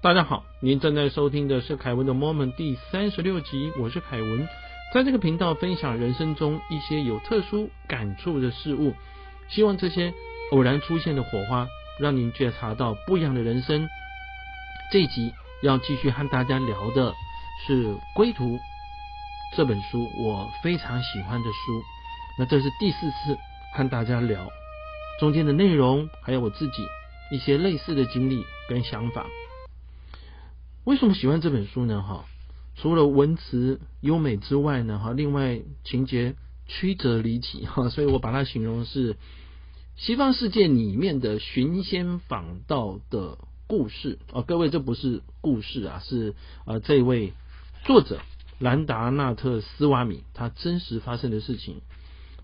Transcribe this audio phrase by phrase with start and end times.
[0.00, 4.48] 大家好，您正在收听的是凯文的 Moment 第三十六集，我是凯文，
[4.94, 8.94] 在这个频道分享人生中一些有特殊感触的事物，
[9.48, 10.14] 希望这些
[10.52, 11.66] 偶然出现的火花，
[11.98, 13.88] 让您觉察到不一样的人生。
[14.92, 15.32] 这一集
[15.64, 17.12] 要继续和大家聊的
[17.66, 18.44] 是《归途》
[19.56, 21.82] 这本书，我非常喜欢的书。
[22.38, 23.36] 那这是第四次
[23.74, 24.46] 和大家聊
[25.18, 26.86] 中间的内容，还有我自己
[27.32, 29.26] 一些类似的经历跟想法。
[30.88, 32.00] 为什么喜欢这本书呢？
[32.00, 32.24] 哈，
[32.76, 36.34] 除了文词优美之外呢，哈，另外情节
[36.66, 39.18] 曲折离奇，哈，所以我把它形容是
[39.96, 44.40] 西方世界里面的寻仙访道的故事啊。
[44.40, 46.34] 各位，这不是故事啊，是
[46.64, 47.34] 啊，这位
[47.84, 48.20] 作者
[48.58, 51.82] 兰达纳特斯瓦米他真实发生的事情。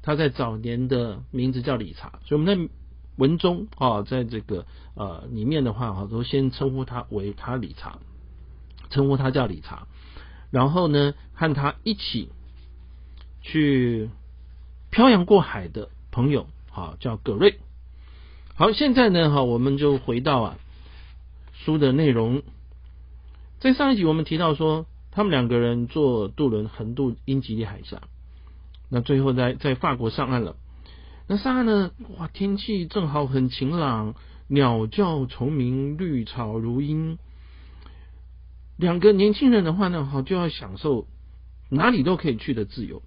[0.03, 2.75] 他在早年的名字叫理查，所以我们在
[3.17, 4.67] 文中啊，在这个
[4.97, 7.99] 呃里面的话哈，都先称呼他为他理查。
[8.91, 9.87] 称呼他叫理查，
[10.51, 12.31] 然后呢，和他一起
[13.43, 14.11] 去
[14.91, 17.59] 漂洋过海的朋友，好叫葛瑞。
[18.55, 20.59] 好，现在呢，哈，我们就回到啊
[21.53, 22.43] 书的内容。
[23.59, 28.03] 在上一集我们提到说，他们两个人坐渡轮横渡英吉利海峡，
[28.89, 30.57] 那最后在在法国上岸了。
[31.27, 34.15] 那上岸呢，哇，天气正好很晴朗，
[34.47, 37.19] 鸟叫虫鸣，绿草如茵。
[38.77, 41.07] 两个年轻人的话呢，哈，就要享受
[41.69, 43.03] 哪里都可以去的自由，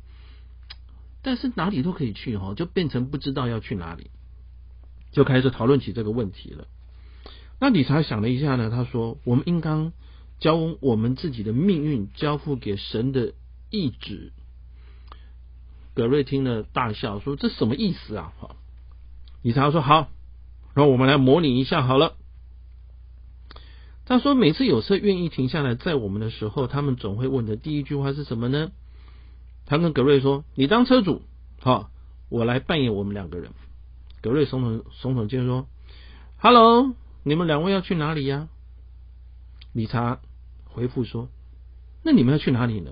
[1.21, 4.09] 但是哪里都可以去哈，就变成不知道要去哪里，
[5.11, 6.67] 就开始讨论起这个问题了。
[7.59, 9.91] 那理查想了一下呢，他说：“我们应当
[10.39, 13.33] 将我们自己的命运交付给神的
[13.69, 14.31] 意志。”
[15.95, 18.55] 葛瑞听了大笑，说：“这什么意思啊？”哈，
[19.41, 20.09] 理查说：“好，
[20.75, 22.15] 然后我们来模拟一下好了。”
[24.07, 28.71] 他说：“每次有车愿意停下来载我们的时候，他们总会问的第一句话是什么呢？”
[29.67, 31.23] 他跟格瑞说：“你当车主，
[31.59, 31.91] 好，
[32.29, 33.51] 我来扮演我们两个人。”
[34.23, 35.67] 格瑞耸耸耸耸肩说
[36.37, 36.93] ：“Hello，
[37.23, 38.47] 你们两位要去哪里呀？”
[39.73, 40.21] 理查
[40.63, 41.27] 回复说
[42.01, 42.91] ：“那你们要去哪里呢？”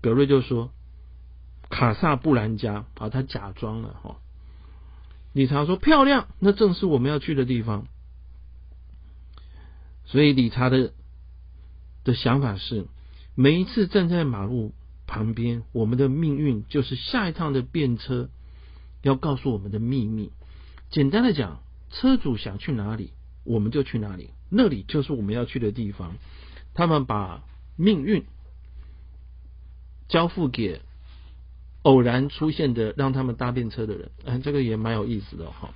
[0.00, 0.70] 格瑞就说
[1.68, 4.16] ：“卡萨布兰加。”啊，他假装了哈。
[5.34, 7.86] 理查说：“漂亮，那正是我们要去的地方。”
[10.04, 10.92] 所以理查的
[12.04, 12.86] 的想法是，
[13.34, 14.72] 每一次站在马路
[15.06, 18.28] 旁边，我们的命运就是下一趟的便车
[19.02, 20.30] 要告诉我们的秘密。
[20.90, 23.12] 简单的讲，车主想去哪里，
[23.44, 26.16] 我们就去哪里，那里就是我们要去的地方。
[26.74, 27.42] 他们把
[27.76, 28.24] 命运
[30.08, 30.82] 交付给
[31.82, 35.72] 偶然出现的让他们搭便车的人，嗯，这个也蛮有意思的哈。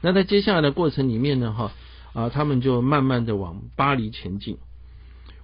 [0.00, 1.72] 那在接下来的过程里面呢，哈。
[2.12, 4.58] 啊，他们就慢慢的往巴黎前进。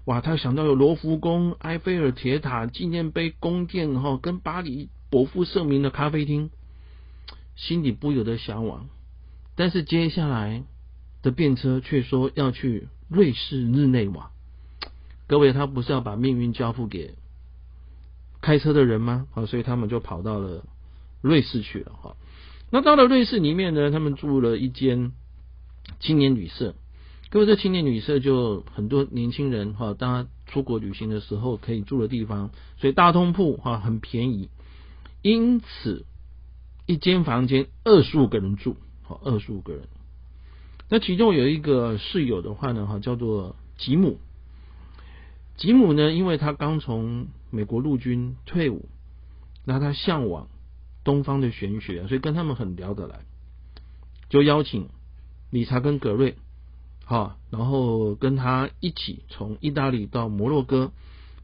[0.04, 6.50] 哇，他想到有罗浮宫、埃菲尔铁塔、纪念碑、宫殿，哈，跟巴黎伯父盛名的咖啡厅，
[7.56, 8.88] 心里不由得向往。
[9.56, 10.62] 但是接下来
[11.22, 14.30] 的便车却说要去瑞士日内瓦。
[15.26, 17.14] 各位，他不是要把命运交付给
[18.40, 19.26] 开车的人吗？
[19.34, 20.64] 啊，所以他们就跑到了
[21.22, 21.92] 瑞士去了。
[21.92, 22.16] 哈，
[22.70, 25.12] 那到了瑞士里面呢，他们住了一间。
[26.00, 26.75] 青年旅社，
[27.31, 34.49] 各位，这青年旅社就很多年轻人哈，当他出国旅行的时候可以住的地方，所以大通铺哈很便宜，
[35.22, 36.06] 因此
[36.87, 39.88] 一间房间二十五个人住，好二十五个人。
[40.88, 44.19] 那其中有一个室友的话呢，哈叫做吉姆，
[45.56, 48.88] 吉姆呢，因为他刚从美国陆军退伍，
[49.65, 50.49] 那他向往
[51.05, 53.20] 东方的玄学，所以跟他们很聊得来，
[54.31, 54.88] 就邀请。
[55.50, 56.36] 理查跟格瑞，
[57.04, 60.92] 好，然后跟他一起从意大利到摩洛哥，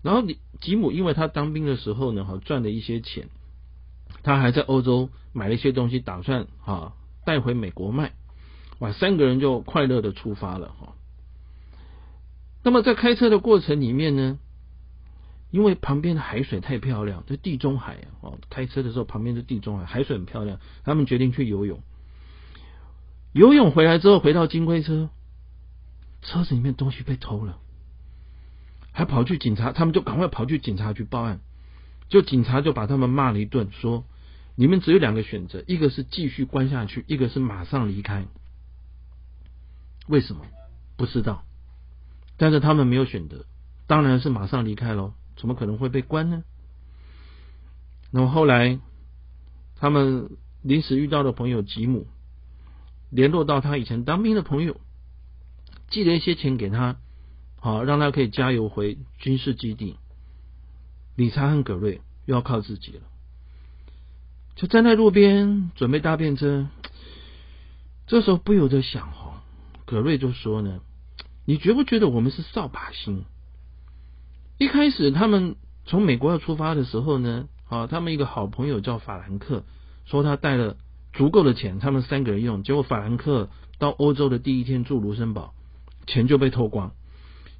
[0.02, 0.22] 然后
[0.60, 3.28] 吉姆因为他当兵的时候呢，哈赚了一些钱，
[4.22, 6.92] 他还在欧洲买了一些东西，打算哈
[7.24, 8.12] 带回美国卖，
[8.78, 10.92] 哇，三个人就快乐的出发了哈。
[12.62, 14.38] 那么在开车的过程里面呢，
[15.50, 21.80] 因为旁边的海水太漂亮，这地中海啊，哦，开车的时候旁边是地中海，海水很漂亮，他们决定去游泳。
[23.34, 25.10] 游泳回来之后，回到金龟车，
[26.22, 27.58] 车子里面东西被偷了，
[28.92, 31.40] 还跑去警察，他们就赶快跑去警察局报案，
[32.08, 34.04] 就警察就把他们骂了一顿，说
[34.54, 38.24] 你们只有两个选择，一个是继续关下去，一个是马上离开。
[40.06, 40.46] 为什么？
[40.96, 41.44] 不知道，
[42.36, 43.46] 但是他们没有选择，
[43.88, 46.44] 当然是马上离开喽，怎么可能会被关呢？
[48.12, 48.78] 那么后来，
[49.74, 50.30] 他们
[50.62, 52.06] 临时遇到的朋友吉姆。
[53.14, 54.80] 联络到他以前当兵的朋友，
[55.88, 56.96] 寄了一些钱给他，
[57.60, 59.94] 好让他可以加油回军事基地。
[61.14, 63.02] 理查和葛瑞又要靠自己了，
[64.56, 66.66] 就站在路边准备搭便车。
[68.08, 69.38] 这时候不由得想哦，
[69.84, 70.80] 葛瑞就说呢
[71.46, 73.24] ：“你觉不觉得我们是扫把星？
[74.58, 75.54] 一开始他们
[75.86, 79.62] 从美国要出发的时候呢，啊，他们一个好朋友叫法兰克，
[80.04, 80.76] 说他带了
[81.14, 82.62] 足够的钱，他们三个人用。
[82.62, 85.54] 结果法兰克到欧洲的第一天住卢森堡，
[86.06, 86.92] 钱就被偷光。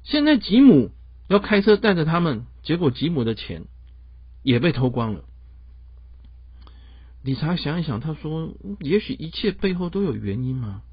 [0.03, 0.91] 现在吉姆
[1.27, 3.63] 要开车带着他们，结果吉姆的钱
[4.43, 5.23] 也被偷光了。”
[7.23, 10.83] 理查想一想，他说：“也许一切背后都有原因吗？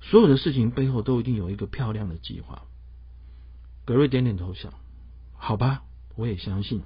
[0.00, 2.62] 所有的事情背后都一定有一个漂亮的计划。”
[3.84, 4.72] 格瑞点点头，想
[5.36, 5.82] ：“好吧，
[6.16, 6.80] 我也相信。”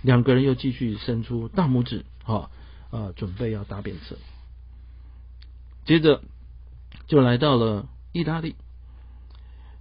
[0.00, 2.50] 两个人又继续伸出大拇指，哈
[2.94, 4.16] 啊，准备要搭便车。
[5.84, 6.22] 接着
[7.08, 8.54] 就来到了意大利。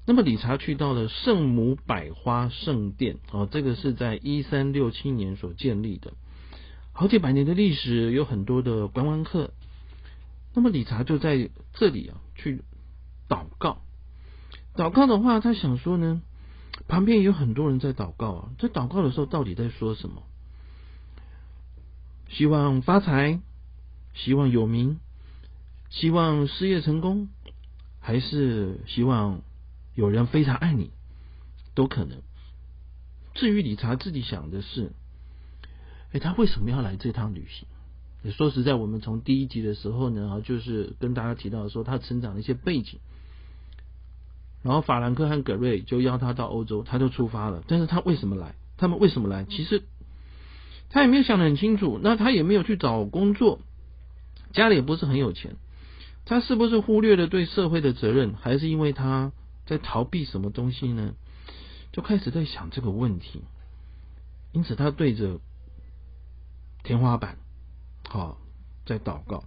[0.05, 6.13] 那么理查去到了圣母百花圣殿，哦，这个是在一三六七年所建立的。
[6.91, 9.51] 好几百年的历史，有很多的观光客。
[10.55, 12.63] 那么理查就在这里啊，去
[13.29, 13.77] 祷告。
[14.75, 16.21] 祷告的话，他想说呢，
[16.87, 18.49] 旁边有很多人在祷告啊。
[18.59, 20.23] 在祷告的时候，到底在说什么？
[22.35, 23.39] 希望发财，
[24.15, 24.99] 希望有名，
[25.91, 27.29] 希望事业成功，
[27.99, 29.41] 还是希望
[29.93, 30.89] 有人非常爱你，
[31.75, 32.23] 都可能。
[33.35, 34.91] 至于理查自己想的是。
[36.11, 37.67] 哎，他为什么要来这趟旅行？
[38.31, 42.99] 说实在，我们从第一集的时候呢，就是跟大家提到说他成长的一些背景。
[44.63, 47.63] 然后法兰克和葛瑞就邀他到欧洲，他就出发了。
[47.67, 48.55] 但是他为什么来？
[48.77, 49.43] 他们为什么来？
[49.45, 49.83] 其实
[50.93, 51.99] 他也没有想得很清楚。
[52.01, 53.59] 那他也没有去找工作，
[54.53, 55.57] 家里也不是很有钱。
[56.23, 59.33] 他是不是忽略了对社会的责任，还是因为他
[59.65, 61.15] 在逃避什么东西呢？
[61.91, 63.41] 就开始在想这个问题。
[64.53, 65.41] 因此，他对着。
[66.85, 67.37] 天花板，
[68.09, 68.37] 好，
[68.85, 69.45] 在祷告。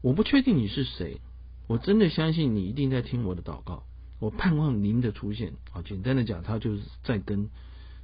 [0.00, 1.20] 我不确定你是谁，
[1.66, 3.82] 我真的相信你一定在听我的祷告。
[4.20, 5.52] 我盼望您的出现。
[5.70, 7.50] 好，简单的讲，他就是在跟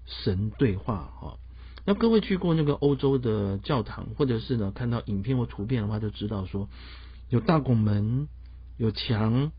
[0.04, 1.10] 神对话。
[1.18, 1.38] 哈，
[1.84, 6.68] 那各位去过那个欧洲的教堂，或者是呢看到影片或图片的话，就知道说
[7.28, 8.28] 有大拱门，
[8.76, 9.52] 有墙，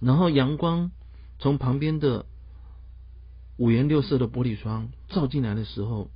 [0.00, 0.90] 然后阳光
[1.38, 2.26] 从旁边的
[3.56, 6.10] 五颜六色的玻璃窗照进来的时候。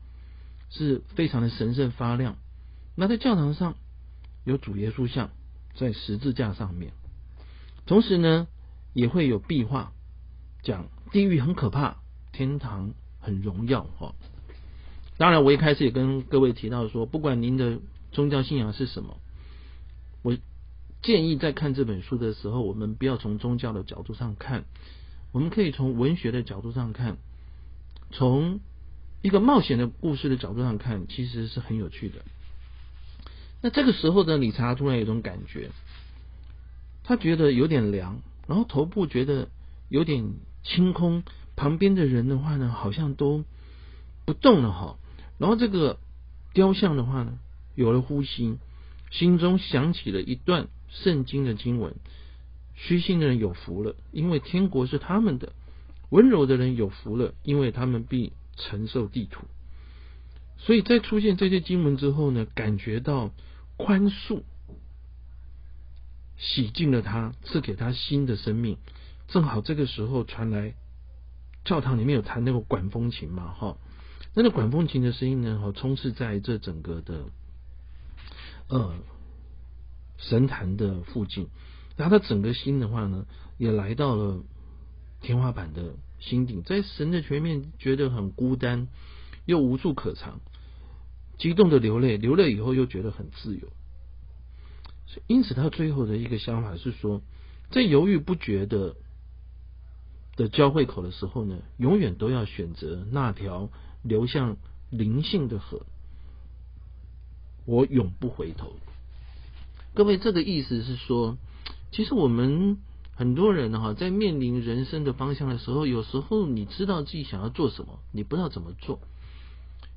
[0.73, 2.37] 是非常的神圣发亮。
[2.94, 3.75] 那在教堂上
[4.44, 5.31] 有主耶稣像
[5.75, 6.93] 在十字架上面，
[7.87, 8.47] 同时呢
[8.93, 9.93] 也会有壁画
[10.62, 11.97] 讲地狱很可怕，
[12.31, 13.83] 天堂很荣耀。
[13.99, 14.15] 哈，
[15.21, 17.79] 当然我一开始也跟各位提到说，不管您的
[18.11, 19.19] 宗教信仰是什么，
[20.23, 20.35] 我
[21.03, 24.65] 建议在看这本书的时候，我们不要从宗教的角度上看，
[25.33, 27.19] 我们可以从文学的角度上看，
[28.11, 28.61] 从。
[29.23, 32.25] 一个冒险的故事的角度上看，其实是很有趣的。
[33.61, 35.73] 那这个时候的理查突然有一种感觉，
[37.05, 39.51] 他觉得有点凉，然后头部觉得
[39.91, 40.25] 有点
[40.65, 41.23] 清空，
[41.55, 43.45] 旁边的人的话呢，好像都
[44.25, 44.97] 不动了哈。
[45.41, 45.99] 然后这个
[46.53, 47.37] 雕像的话呢，
[47.75, 48.59] 有了呼吸，
[49.11, 51.97] 心中想起了一段圣经的经文：
[52.77, 55.49] 虚心的人有福了，因为天国是他们的；
[56.11, 58.33] 温柔的人有福了，因为他们必。
[58.57, 59.47] 承受地土，
[60.59, 63.31] 所以在出现这些经文之后呢，感觉到
[63.79, 64.43] 宽恕，
[66.37, 68.76] 洗净了他，赐给他新的生命。
[69.29, 70.75] 正好这个时候传来
[71.64, 73.79] 教堂里面有弹那个管风琴嘛，哈，
[74.35, 77.25] 那个管风琴的声音呢，哈，充斥在这整个的
[78.69, 78.95] 呃
[80.19, 81.49] 神坛的附近，
[81.97, 83.27] 然后他整个心的话呢，
[83.59, 84.43] 也来到了
[85.21, 85.95] 天花板的。
[86.21, 88.89] 心顶在神的前面觉得很孤单，
[89.47, 90.41] 又无处可藏，
[91.39, 93.69] 激动的流泪，流泪以后又觉得很自由。
[95.27, 97.23] 因此，他最后的一个想法是说，
[97.71, 98.97] 在犹豫不决的
[100.37, 103.71] 的交汇口的时候呢，永远都要选择那条
[104.02, 104.57] 流向
[104.90, 105.87] 灵性的河。
[107.64, 108.73] 我永不回头。
[109.95, 111.37] 各位，这个意思是说，
[111.90, 112.78] 其实我们。
[113.16, 118.99] 很多人哈，在面临人生的方向的时候，有时候你知道自己想要做什么，你不知道怎么做；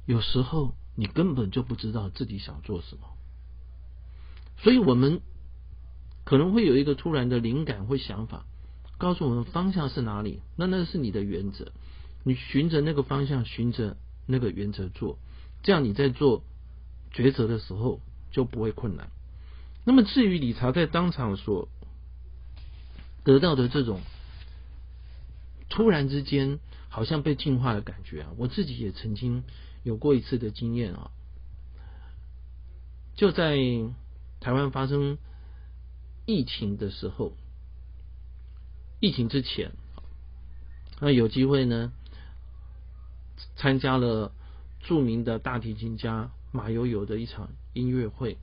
[0.06, 3.04] 有时候你根本就不知道自己想做什么。
[4.58, 5.22] 所以，我们
[6.26, 8.46] 可能会有一个突然的灵感或想法，
[8.98, 10.42] 告诉我们方向是哪里。
[10.58, 11.72] 那那是你的原则，
[12.24, 15.20] 你循着那个方向，循着那个原则做，
[15.62, 16.44] 这样你在做
[17.14, 18.00] 抉择的时候
[18.32, 19.10] 就不会困难。
[19.86, 21.68] 那么，至于理查在当场所
[23.24, 24.00] 得到的这种
[25.70, 29.44] 突然之间好像被净化的感觉啊，我自己也曾经
[29.84, 31.12] 有过一次的经验啊，
[33.16, 33.58] 就在
[34.40, 35.18] 台湾发生
[36.26, 37.34] 疫情的时候，
[39.02, 39.72] 疫情之前，
[41.02, 41.92] 那有机会呢，
[43.56, 44.32] 参加了
[44.82, 48.38] 著名的大提琴家马友友的一场音乐会。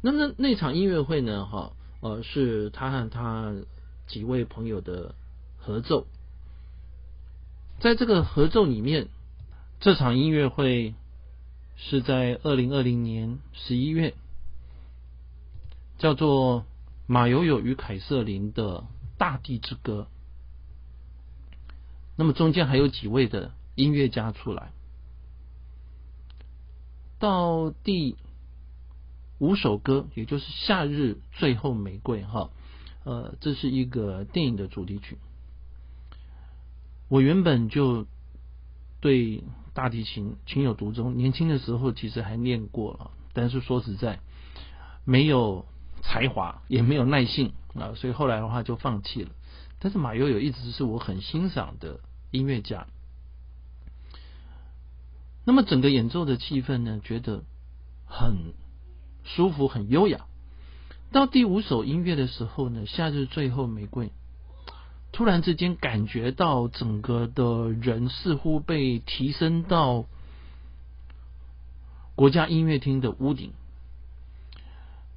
[0.00, 1.46] 那么那场音乐会呢？
[1.46, 3.54] 哈，呃，是他和他
[4.06, 5.14] 几位朋友的
[5.58, 6.06] 合奏。
[7.78, 9.08] 在这个合奏里面，
[9.80, 10.94] 这场音乐会
[11.76, 14.14] 是在二零二零年十一月，
[15.98, 16.64] 叫做
[17.06, 18.84] 马友友与凯瑟琳的
[19.18, 20.06] 大地之歌。
[22.16, 24.72] 那么中间还有几位的音乐家出来，
[27.18, 28.16] 到第。
[29.38, 32.50] 五首歌，也就是《夏日最后玫瑰》哈，
[33.02, 35.18] 呃，这是一个电影的主题曲。
[37.08, 38.06] 我原本就
[39.00, 39.42] 对
[39.74, 44.20] 大提琴情有独钟，年轻的时候其实还练过了，但是说实在，
[45.04, 45.66] 没有
[46.02, 49.30] 才华，也没有耐性啊，所以后来的话就放弃了。
[49.80, 51.98] 但是马友友一直是我很欣赏的
[52.30, 52.86] 音乐家。
[55.44, 57.44] 那么整个演奏的气氛呢，觉得
[58.06, 58.54] 很。
[59.24, 60.26] 舒服很优雅。
[61.12, 64.10] 到第五首音乐的时候呢，夏日最后玫瑰，
[65.12, 70.06] 突然之间感觉到整个的人似乎被提升到
[72.16, 73.52] 国家音乐厅的屋顶。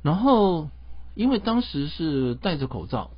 [0.03, 0.69] 然后
[1.15, 3.09] 因为当时是戴着口罩，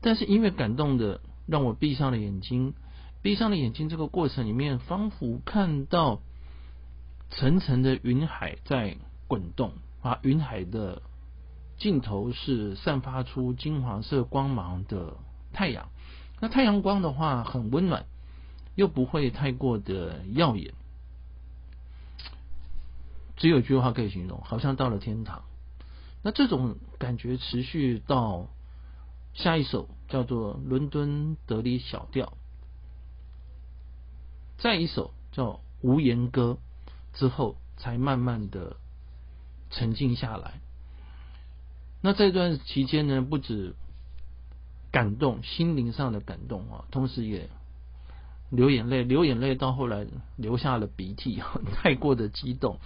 [0.00, 2.72] 但是音乐感动的让我闭上了眼睛。
[3.22, 6.20] 闭上了眼睛这个过程里面，仿佛看到。
[7.32, 8.96] 层层的云海在
[9.28, 11.00] 滚动啊，云海的
[11.78, 15.16] 尽头是散发出金黄色光芒的
[15.52, 15.90] 太阳。
[16.40, 18.04] 那太阳光的话很温暖，
[18.74, 20.74] 又不会太过的耀眼。
[23.36, 25.44] 只有一句话可以形容，好像到了天堂。
[26.24, 28.48] 那这种感觉持续到
[29.34, 32.26] 下一首叫做《伦敦德里小调》，
[34.60, 35.46] 再一首叫
[35.80, 36.58] 《无言歌》。
[37.12, 38.76] 之后才慢慢的
[39.68, 40.60] 沉静下来。
[42.02, 43.74] 那这段期间呢，不止
[44.92, 47.50] 感动，心灵上的感动啊，同时也
[48.48, 51.42] 流眼泪，流眼泪到后来流下了鼻涕，
[51.74, 52.78] 太过的激动。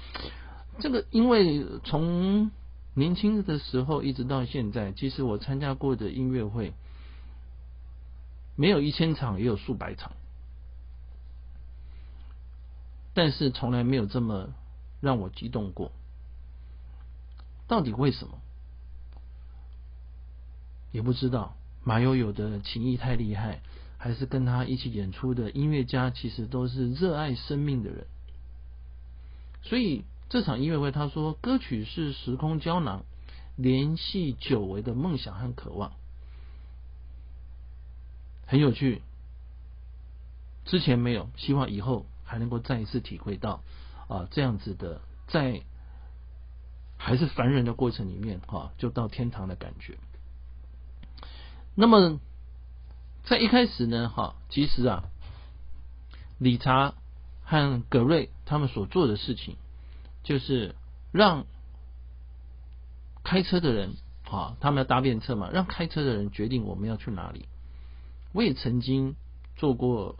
[0.78, 2.50] 这个因为从
[2.94, 6.72] 年轻的时候一直到现在，其实我参加过的音乐会
[8.56, 10.12] 没有一千场，也有数百场。
[13.14, 14.50] 但是从来没有这么
[15.00, 15.92] 让我激动过，
[17.68, 18.40] 到底为什么？
[20.90, 21.54] 也不知道。
[21.84, 23.60] 马友友的情谊太厉害，
[23.98, 28.06] 还是跟他一起演出的音乐家其实都是热爱生命的人。
[29.62, 33.04] 所以这场音乐会，他说歌曲是时空胶囊，
[33.54, 35.92] 联系久违的梦想和渴望，
[38.46, 39.02] 很有趣。
[40.64, 42.06] 之前没有，希望以后。
[42.24, 43.62] 还能够再一次体会到
[44.08, 45.62] 啊，这样子的在
[46.96, 49.98] 还是凡人的过程里面哈，就到天堂的感觉。
[51.74, 52.18] 那么
[53.24, 55.04] 在一开始呢，哈，其实啊，
[56.38, 56.94] 理查
[57.44, 59.56] 和葛瑞他们所做的事情，
[60.22, 60.74] 就是
[61.12, 61.44] 让
[63.22, 63.96] 开车的人
[64.30, 67.46] 啊，他们要搭便车嘛，让开车的人决定我们要去哪里。
[68.32, 69.14] 我也曾经
[69.56, 70.16] 做过。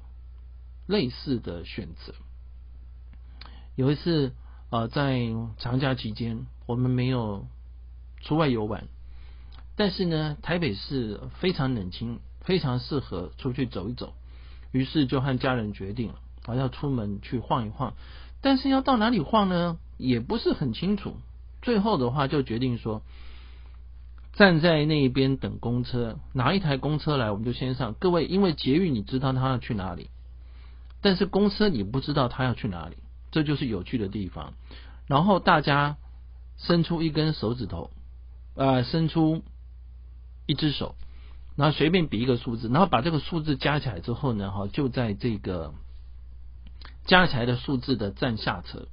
[0.87, 2.15] 类似的选择。
[3.77, 4.33] 有一次，
[4.71, 5.21] 呃，在
[5.59, 7.47] 长假期间，我们没有
[8.23, 8.89] 出外游玩，
[9.77, 14.15] 但是呢，台北市非常冷清，非常适合出去走一走。
[14.73, 17.95] 于是就和家人决定了，啊，要出门去晃一晃。
[18.41, 19.79] 但是要到哪里晃呢？
[19.97, 21.17] 也不是很清楚。
[21.63, 23.03] 最后的话，就决定说，
[24.35, 27.95] 站在那边等公车，哪一台公车来，我们就先上。
[27.95, 30.11] 各位，因为捷运你知道他要去哪里。
[31.05, 32.97] 但是公车你不知道他要去哪里，
[33.31, 34.55] 这就是有趣的地方。
[35.07, 35.99] 然后大家
[36.57, 37.91] 伸出一根手指头，
[38.55, 39.45] 呃，伸出
[40.47, 40.95] 一只手，
[41.57, 45.75] 然后随便比一个数字，然后把这个数字加起来之后呢，哈，就在这个
[47.05, 48.89] 加起来的数字的站下车。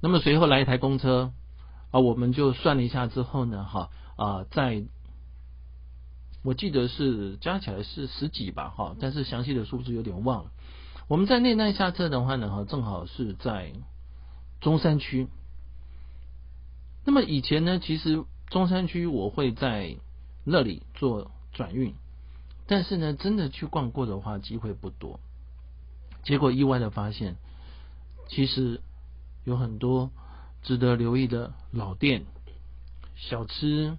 [0.00, 1.34] 那么随后来一台公车，
[1.90, 4.82] 啊，我们就算了一下之后呢，哈，啊，在
[6.42, 10.50] 我记得是加起来是十几吧，哈，但是详细的数字有点忘了。
[11.06, 13.72] 我们在内站下车的话呢，哈，正好是在
[14.60, 15.28] 中山区。
[17.04, 19.96] 那么以前呢，其实中山区我会在
[20.44, 21.94] 那里做转运，
[22.66, 25.20] 但是呢，真的去逛过的话，机会不多。
[26.22, 27.36] 结果意外的发现，
[28.28, 28.80] 其实
[29.44, 30.10] 有很多
[30.62, 32.24] 值得留意的老店、
[33.14, 33.98] 小吃，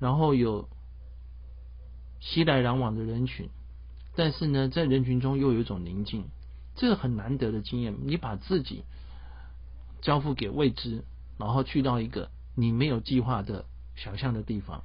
[0.00, 0.68] 然后有
[2.18, 3.48] 熙来攘往的人群，
[4.20, 6.26] 但是呢，在人群中又有一种宁静，
[6.76, 7.96] 这个很难得的经验。
[8.02, 8.84] 你把自己
[10.02, 11.04] 交付给未知，
[11.38, 13.64] 然后去到一个你没有计划的
[13.96, 14.82] 想象的地方。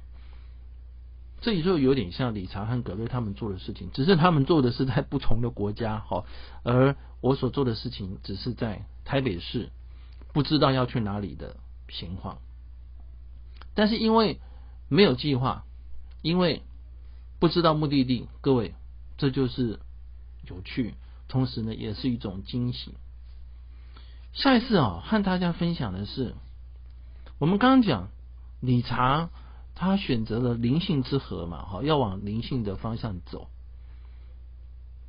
[1.42, 6.24] 这里就有点像理查和葛瑞他们做的事情，只是他们做的是在不同的国家，好，
[6.62, 9.68] 而我所做的事情只是在台北市，
[10.32, 11.58] 不知道要去哪里的
[11.90, 12.38] 情况。
[13.74, 14.40] 但是因为
[14.88, 15.66] 没有计划，
[16.22, 16.62] 因为
[17.38, 18.74] 不知道目的地，各位，
[19.16, 19.80] 这就是
[20.48, 20.94] 有趣，
[21.28, 22.94] 同时呢，也是一种惊喜。
[24.32, 26.34] 下一次啊，和大家分享的是，
[27.38, 28.08] 我们刚刚讲
[28.60, 29.30] 理查。
[29.78, 33.50] 他选择了灵性之河嘛，哈，要往灵性的方向走。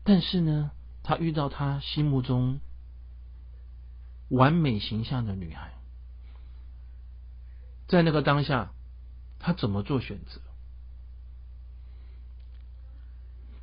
[0.03, 0.71] 但是呢，
[1.03, 2.59] 他遇到他心目中
[4.27, 5.71] 完美形象的女孩，
[7.87, 8.73] 在那个当下，
[9.39, 10.41] 他怎么做选择？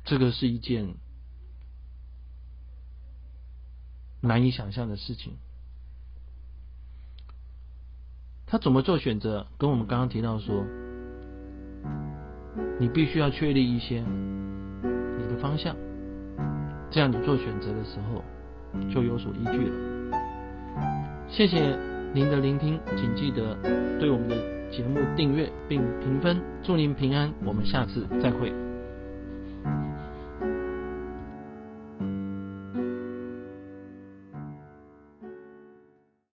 [0.05, 0.95] 这个是一件
[4.21, 5.33] 难以想象的事情。
[8.45, 9.47] 他怎么做选择？
[9.57, 10.65] 跟我们刚刚提到说。
[12.77, 15.73] 你必须要确立一些你的方向，
[16.91, 18.21] 这样你做选择的时候
[18.93, 20.11] 就有所依据了。
[21.29, 21.77] 谢谢
[22.13, 23.55] 您的聆听，请记得
[23.97, 24.35] 对我们的
[24.71, 26.41] 节目订阅并评分。
[26.63, 28.74] 祝您平安，我们下次再会。